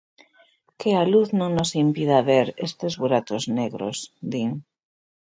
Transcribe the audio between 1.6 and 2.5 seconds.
impida ver